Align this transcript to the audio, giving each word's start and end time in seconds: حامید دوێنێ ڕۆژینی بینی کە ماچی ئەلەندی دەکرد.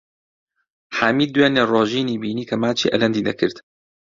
حامید 0.97 1.29
دوێنێ 1.33 1.63
ڕۆژینی 1.71 2.19
بینی 2.21 2.47
کە 2.49 2.55
ماچی 2.61 2.91
ئەلەندی 2.91 3.25
دەکرد. 3.27 3.57